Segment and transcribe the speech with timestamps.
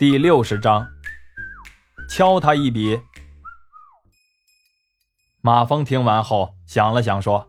[0.00, 0.88] 第六十章，
[2.08, 2.98] 敲他一笔。
[5.42, 7.46] 马峰听完后想了想，说：“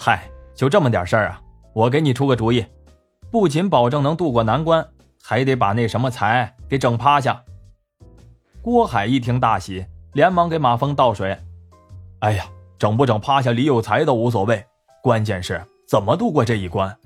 [0.00, 1.42] 嗨，就这么点事儿啊！
[1.74, 2.64] 我给你出个主意，
[3.30, 4.88] 不仅保证能渡过难关，
[5.22, 7.44] 还得把那什么财给整趴下。”
[8.64, 11.38] 郭海一听大喜，连忙给马峰倒水
[12.20, 12.46] ：“哎呀，
[12.78, 14.64] 整不整趴下李有才都无所谓，
[15.02, 16.96] 关键是怎么度过这一关。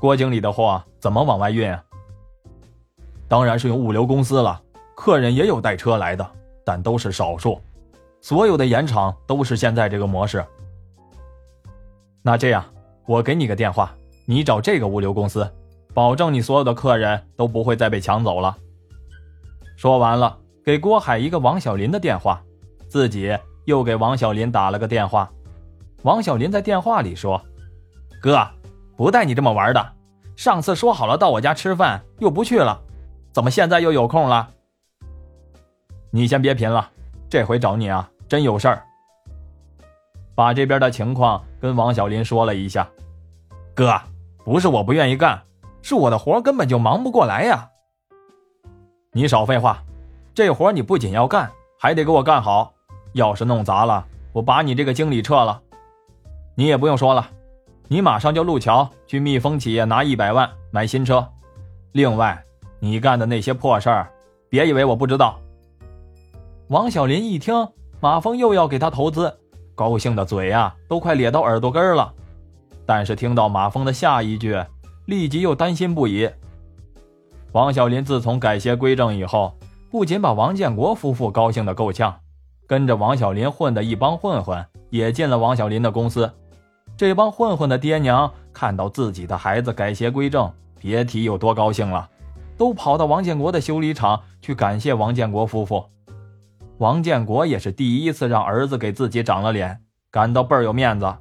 [0.00, 1.80] 郭经理的货怎么往外运啊？”
[3.34, 4.62] 当然是用物流公司了，
[4.94, 6.24] 客人也有带车来的，
[6.64, 7.60] 但都是少数。
[8.20, 10.46] 所有的盐场都是现在这个模式。
[12.22, 12.64] 那这样，
[13.06, 13.92] 我给你个电话，
[14.24, 15.52] 你找这个物流公司，
[15.92, 18.56] 保证你所有的客人都不会再被抢走了。
[19.76, 22.40] 说完了，给郭海一个王小林的电话，
[22.86, 25.28] 自己又给王小林打了个电话。
[26.02, 27.42] 王小林在电话里说
[28.22, 28.46] ：“哥，
[28.96, 29.84] 不带你这么玩的，
[30.36, 32.80] 上次说好了到我家吃饭，又不去了。”
[33.34, 34.48] 怎么现在又有空了？
[36.12, 36.88] 你先别贫了，
[37.28, 38.86] 这回找你啊，真有事儿。
[40.36, 42.88] 把这边的情况跟王小林说了一下。
[43.74, 44.00] 哥，
[44.44, 45.42] 不是我不愿意干，
[45.82, 47.68] 是我的活根本就忙不过来呀。
[49.10, 49.82] 你少废话，
[50.32, 52.72] 这活你不仅要干，还得给我干好。
[53.14, 55.60] 要是弄砸了，我把你这个经理撤了。
[56.54, 57.28] 你也不用说了，
[57.88, 61.28] 你马上就路桥去蜜蜂企业拿一百万买新车，
[61.90, 62.40] 另外。
[62.80, 64.10] 你干的那些破事儿，
[64.48, 65.38] 别以为我不知道。
[66.68, 67.68] 王小林一听
[68.00, 69.34] 马峰又要给他投资，
[69.74, 72.12] 高兴的嘴呀都快咧到耳朵根了。
[72.86, 74.62] 但是听到马峰的下一句，
[75.06, 76.28] 立即又担心不已。
[77.52, 79.54] 王小林自从改邪归正以后，
[79.90, 82.14] 不仅把王建国夫妇高兴的够呛，
[82.66, 86.30] 跟着王小林混的一帮混混也进了王小林的公司。
[86.96, 92.08] 这帮混混的爹娘看到自己的孩子改邪归正，别提有多高兴了。
[92.56, 95.84] 都跑到王建国的修理厂去感谢王建国夫妇。
[96.78, 99.80] 王建国也是第一次让儿子给自己长了脸，
[100.10, 101.12] 感到倍儿有面子。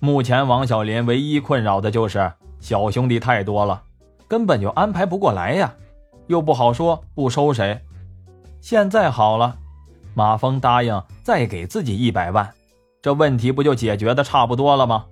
[0.00, 3.82] 目前王小林唯一困扰的就是小兄弟太多了，
[4.28, 5.74] 根本就安排不过来呀，
[6.26, 7.80] 又不好说不收谁。
[8.60, 9.56] 现在好了，
[10.14, 12.50] 马峰答应再给自己一百万，
[13.02, 15.06] 这问题不就解决的差不多了吗？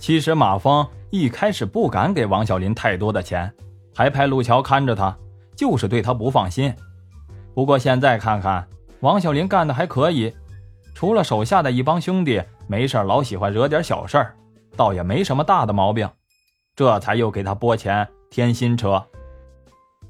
[0.00, 0.84] 其实马峰。
[1.12, 3.52] 一开始不敢给王小林太多的钱，
[3.92, 5.12] 还派陆桥看着他，
[5.56, 6.72] 就是对他不放心。
[7.52, 8.64] 不过现在看看，
[9.00, 10.32] 王小林干的还可以，
[10.94, 14.36] 除了手下的一帮兄弟没事老喜欢惹点小事儿，
[14.76, 16.08] 倒也没什么大的毛病，
[16.76, 19.04] 这才又给他拨钱添新车。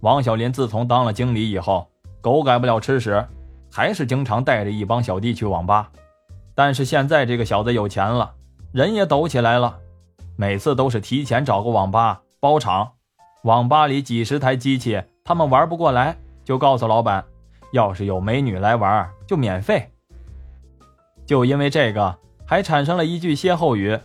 [0.01, 1.89] 王小林自从当了经理以后，
[2.21, 3.27] 狗改不了吃屎，
[3.73, 5.91] 还是经常带着一帮小弟去网吧。
[6.55, 8.35] 但是现在这个小子有钱了，
[8.73, 9.79] 人也抖起来了。
[10.37, 12.93] 每次都是提前找个网吧包场，
[13.43, 17.25] 网吧里几十台机器，他们玩不过来，就告诉老板，
[17.73, 19.91] 要是有美女来玩就免费。
[21.27, 22.17] 就因为这个，
[22.47, 23.99] 还产生了一句歇后语：“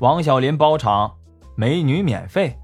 [0.00, 1.14] 王小林包场，
[1.54, 2.56] 美女免费。”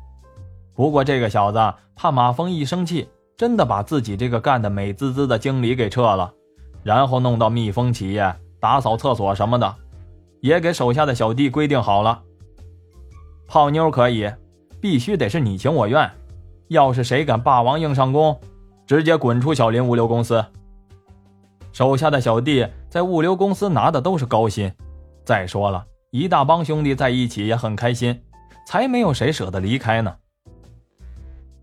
[0.74, 6.32] 不过这个小子怕马峰一生气，真的把自己这个干的美滋滋的经理给撤了，
[6.82, 9.74] 然后弄到蜜蜂企业打扫厕所什么的，
[10.46, 12.22] 也给手下的小弟规定好了。
[13.46, 14.30] 泡妞可以，
[14.80, 16.10] 必须得是你情我愿。
[16.68, 18.40] 要是谁敢霸王硬上弓，
[18.86, 20.44] 直接滚出小林物流公司。
[21.72, 24.72] 手下的小弟在物流公司拿的都是高薪。
[25.24, 28.22] 再说了，一大帮兄弟在一起也很开心，
[28.66, 30.16] 才没有谁舍得离开呢。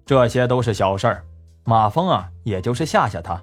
[0.05, 1.23] 这些都是小事儿，
[1.63, 3.41] 马峰啊，也就是吓吓他。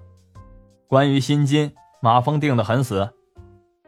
[0.86, 1.72] 关于薪金，
[2.02, 3.10] 马峰定得很死，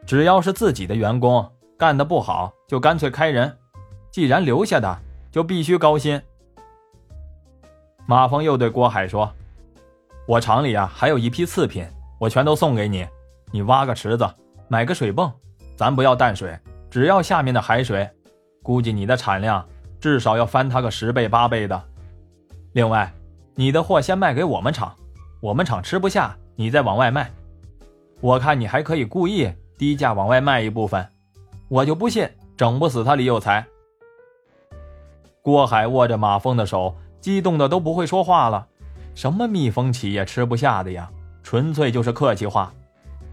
[0.05, 3.57] 只要是自己的员工干得不好，就干脆开人。
[4.11, 4.99] 既然留下的，
[5.31, 6.21] 就必须高薪。
[8.05, 9.33] 马峰又对郭海说
[10.27, 11.87] ：“我厂里啊还有一批次品，
[12.19, 13.07] 我全都送给你。
[13.51, 14.29] 你挖个池子，
[14.67, 15.31] 买个水泵，
[15.77, 16.57] 咱不要淡水，
[16.89, 18.09] 只要下面的海水。
[18.61, 19.65] 估计你的产量
[19.99, 21.81] 至少要翻他个十倍八倍的。
[22.73, 23.11] 另外，
[23.55, 24.95] 你的货先卖给我们厂，
[25.41, 27.31] 我们厂吃不下，你再往外卖。
[28.19, 29.51] 我看你还可以故意
[29.83, 31.05] 低价往外卖一部分，
[31.67, 32.25] 我就不信
[32.55, 33.65] 整不死他李有才。”
[35.43, 38.65] 郭海握着马峰的手，激动的都不会说话了。
[39.13, 41.11] 什么蜜蜂企业吃不下的呀？
[41.43, 42.73] 纯粹就是客气话。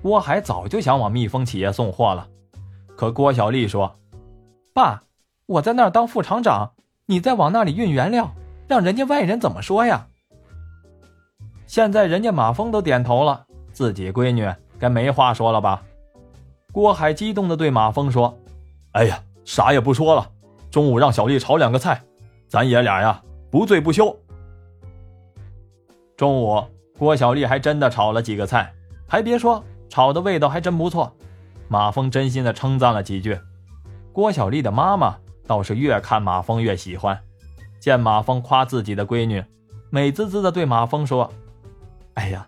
[0.02, 2.26] 郭海早就想往蜜蜂企业送货了，
[2.96, 3.94] 可郭小丽说
[4.74, 5.04] ：“爸，
[5.46, 6.72] 我在那儿当副厂长，
[7.06, 8.32] 你再往那里运原料，
[8.66, 10.08] 让人家外人怎么说呀？”
[11.68, 15.80] 现在人家马峰都点头了，自己闺女该没话说了吧？
[16.72, 18.38] 郭海激动的对马峰说
[18.92, 20.30] ：“哎呀，啥也不说了。”
[20.70, 22.00] 中午让小丽炒两个菜，
[22.46, 23.20] 咱爷俩呀
[23.50, 24.16] 不醉不休。
[26.16, 26.62] 中午，
[26.96, 28.72] 郭小丽还真的炒了几个菜，
[29.08, 31.12] 还别说，炒的味道还真不错。
[31.66, 33.38] 马峰真心的称赞了几句。
[34.12, 35.16] 郭小丽的妈妈
[35.46, 37.20] 倒是越看马峰越喜欢，
[37.80, 39.44] 见马峰夸自己的闺女，
[39.90, 41.32] 美滋滋的对马峰说
[42.14, 42.46] ：“哎呀，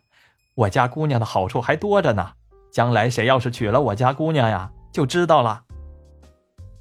[0.54, 2.32] 我家姑娘的好处还多着呢，
[2.72, 5.62] 将来谁要是娶了我家姑娘呀，就知道了。”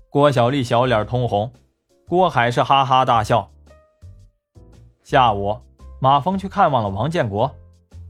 [0.10, 1.52] 郭小丽小脸通红，
[2.08, 3.50] 郭海是哈哈大笑。
[5.04, 5.58] 下午，
[6.00, 7.52] 马峰去看望了王建国。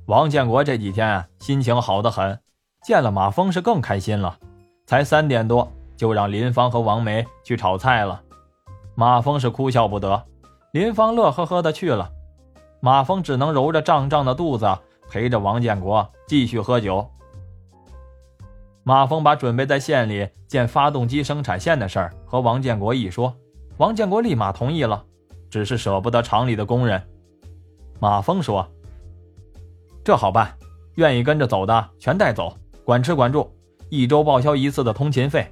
[0.08, 2.40] 王建国这几天心情好得很，
[2.84, 4.38] 见了马峰是更开心了。
[4.86, 8.22] 才三点多，就让林芳和王梅去炒菜了。
[8.94, 10.26] 马峰是哭笑不得，
[10.74, 12.12] 林芳乐呵呵的去了，
[12.82, 14.68] 马峰只能揉着胀胀的肚子，
[15.10, 17.08] 陪着王建国继续喝酒。
[18.84, 23.36] 马峰把准备在县里建发动机生产线的事儿和王建国一说，
[23.78, 25.06] 王建国立马同意了，
[25.50, 27.02] 只是舍不得厂里的工人。
[28.00, 28.68] 马峰说
[30.04, 30.52] ：“这好办，
[30.96, 33.52] 愿意跟着走的全带走，管吃管住，
[33.90, 35.44] 一周报销一次的通勤费；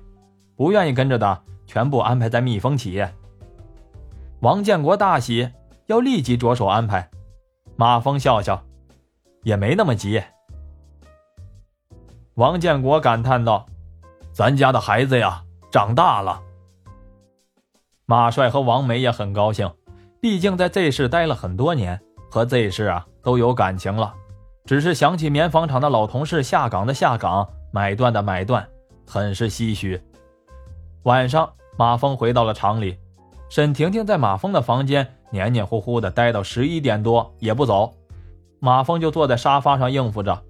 [0.55, 3.13] 不愿意跟着的，全部安排在蜜蜂企业。”
[4.41, 5.47] 王建国大喜，
[5.85, 7.07] 要立即着手安排。
[7.75, 8.63] 马峰笑笑
[9.43, 10.19] ：“也没那么急。”
[12.39, 13.65] 王建国感叹道
[14.31, 16.41] ：“咱家的孩子呀，长大了。”
[18.07, 19.69] 马帅和王梅也很高兴，
[20.21, 21.99] 毕竟在 Z 市待了很多年，
[22.31, 24.13] 和 Z 市啊都有感情了。
[24.63, 28.65] 只是想起棉纺厂的老同事下岗的下岗，买断的买断，
[29.05, 30.01] 很是唏嘘。
[31.03, 32.97] 晚上，马峰回到了厂里，
[33.49, 37.93] 沈婷婷在马峰的房间黏黏糊糊的待到十一点多也不走，
[38.61, 40.41] 马峰就坐在沙发上应付着。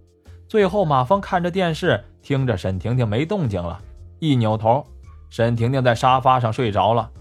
[0.49, 3.79] 最后，马峰看着电视，听着沈婷婷没动静了，
[4.17, 4.83] 一扭头，
[5.29, 7.11] 沈婷婷在沙发上睡着了。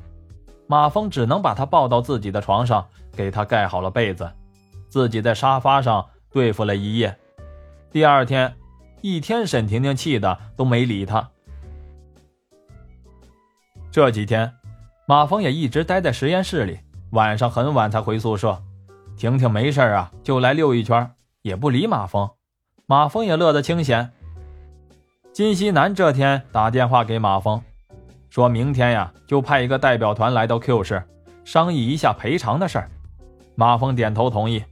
[0.67, 4.33] 马峰只能把她抱到自己的床上，给她盖好了被子，
[4.89, 7.15] 自己在沙发上对付了一夜。
[7.93, 8.57] 第二天，
[9.03, 11.29] 一天沈婷婷气的都没理他。
[13.91, 14.55] 这几天，
[15.07, 16.79] 马峰也一直待在实验室里，
[17.11, 18.63] 晚上很晚才回宿舍。
[19.19, 21.11] 婷婷没事啊，就来溜一圈，
[21.43, 22.31] 也不理马峰。
[22.91, 24.11] 马峰也乐得清闲。
[25.31, 27.63] 金西南这天打电话给马峰，
[28.31, 31.05] 说明天呀就派一个代表团来到 Q 市，
[31.45, 32.91] 商议一下赔偿的事儿。
[33.55, 34.65] 马峰点头同意。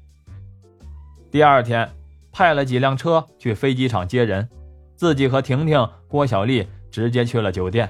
[1.30, 1.86] 第二天，
[2.32, 4.48] 派了几辆车去飞机场接人，
[4.94, 7.86] 自己和婷婷、郭小丽直接去了酒店。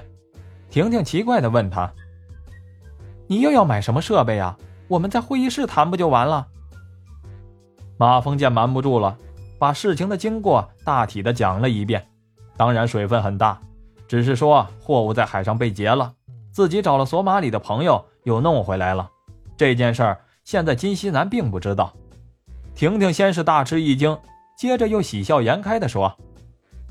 [0.69, 1.89] 婷婷奇怪地问他
[3.27, 4.57] ：“你又要买什么设备呀？
[4.89, 6.45] 我们在会议室谈不就完了？”
[7.97, 9.17] 马峰见瞒不住了。
[9.59, 12.07] 把事情的经过大体的讲了一遍，
[12.55, 13.59] 当然水分很大，
[14.07, 16.13] 只是说货物在海上被劫了，
[16.51, 19.09] 自己找了索马里的朋友又弄回来了。
[19.55, 21.91] 这件事儿现在金西南并不知道。
[22.75, 24.15] 婷婷先是大吃一惊，
[24.55, 26.15] 接着又喜笑颜开的说：“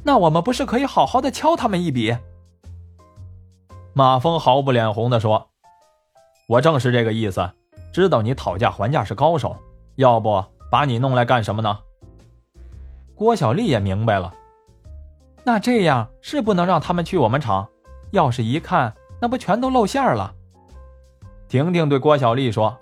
[0.02, 2.16] 那我们不是可以好好的敲他们一笔？”
[3.94, 5.48] 马峰毫不脸红的说
[6.48, 7.48] ：“我正是这个意思，
[7.92, 9.56] 知道你讨价还价是高手，
[9.94, 11.78] 要不把你弄来干什么呢？”
[13.16, 14.32] 郭小丽也明白了，
[15.42, 17.66] 那这样是不能让他们去我们厂，
[18.10, 20.34] 要是一看，那不全都露馅了。
[21.48, 22.76] 婷婷对郭小丽说：“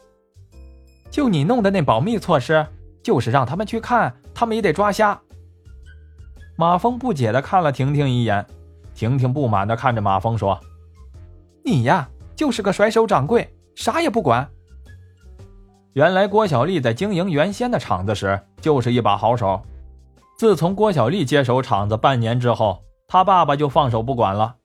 [1.09, 2.67] 就你弄的那保密措施，
[3.01, 5.21] 就是让他们去看，他们也得抓瞎。”
[6.59, 8.45] 马峰不解的看了婷婷一眼，
[8.93, 10.59] 婷婷不满的看着马峰说
[11.65, 14.49] ：“你呀，就是个甩手掌柜，啥也不管。”
[15.95, 19.63] 原来郭小丽在经营原先的厂子时，就是一把好手。
[20.37, 24.57] 自从郭小丽接手厂子半年之后，他爸爸就放手不管了。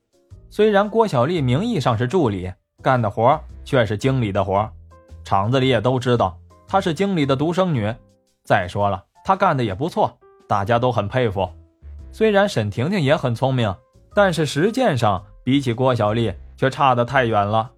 [0.50, 4.68] 虽然郭小丽名义上是助理，干的活却是经理的活，
[5.22, 6.36] 厂子里也都知道
[6.66, 7.94] 她是经理的独生女。
[8.42, 11.48] 再说了，她干的也不错，大家都很佩服。
[12.10, 13.72] 虽然沈婷婷也很聪明，
[14.12, 17.70] 但是实践上比起郭小丽却差得太远了。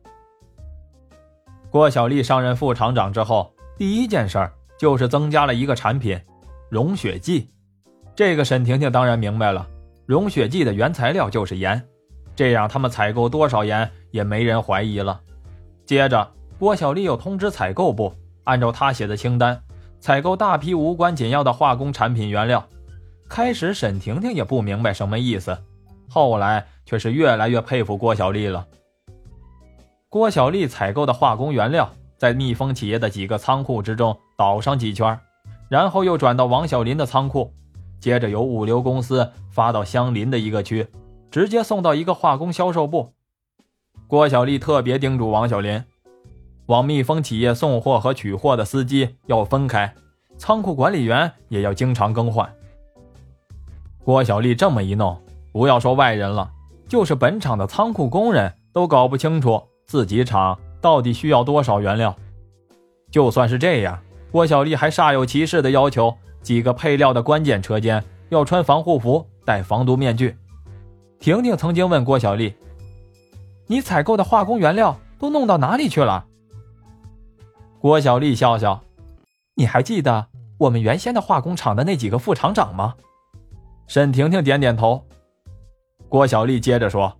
[1.68, 6.18] 郭小丽上任副厂长之后，第一件事就是增加了一个产品——
[6.70, 7.51] 溶血剂。
[8.14, 9.66] 这个沈婷婷当然明白了，
[10.04, 11.83] 融雪剂的原材料就是盐，
[12.37, 15.19] 这样他们采购多少盐也没人怀疑了。
[15.87, 18.12] 接着，郭小丽又通知采购部，
[18.45, 19.61] 按照他写的清单，
[19.99, 22.62] 采购大批无关紧要的化工产品原料。
[23.28, 25.57] 开始，沈婷婷也不明白什么意思，
[26.11, 28.66] 后来却是越来越佩服郭小丽了。
[30.11, 35.19] 郭小丽采购的化工原料，在蜜蜂企业的几个仓库之中倒上几圈，
[35.71, 37.50] 然后又转到王小林的仓库。
[38.02, 40.88] 接着由物流公司发到相邻的一个区，
[41.30, 43.12] 直接送到一个化工销售部。
[44.09, 45.80] 郭小丽特别叮嘱王小林，
[46.66, 49.94] 往蜜蜂企业送货和取货的司机要分开，
[50.37, 52.52] 仓库管理员也要经常更换。
[54.02, 55.16] 郭小丽这么一弄，
[55.52, 56.50] 不要说外人了，
[56.88, 62.16] 就是本厂的仓库工人都搞不清楚自己厂到底需要多少原料。
[63.12, 70.37] 就算是这样，郭小丽还煞有其事的要求几个配料的关键车间要穿防护服、戴防毒面具。
[71.18, 72.54] 婷婷曾经问郭小丽
[73.68, 76.26] ：“你采购的化工原料都弄到哪里去了？”
[77.78, 78.82] 郭小丽笑笑
[79.54, 80.26] ：“你还记得
[80.58, 82.94] 我们原先的化工厂的那几个副厂长吗？”
[83.87, 85.04] 沈婷婷点点头。
[86.08, 87.16] 郭小丽接着说：“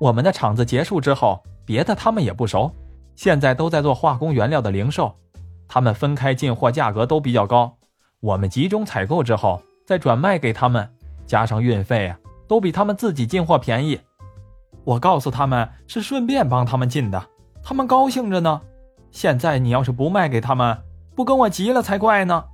[0.00, 2.70] 我们的厂子结束之后，别的他们也不熟，
[3.14, 5.14] 现在都在做化工原料的零售。
[5.68, 7.76] 他们分开进货，价格都比较高。
[8.20, 10.88] 我们集中采购之后，再转卖给他们，
[11.26, 12.18] 加上运费啊，
[12.48, 14.00] 都比他们自己进货便宜。
[14.84, 17.26] 我告诉他们是顺便帮他们进的，
[17.62, 18.62] 他们高兴着呢。
[19.10, 20.78] 现在你要是不卖给他们，
[21.14, 22.44] 不跟我急了才怪呢。”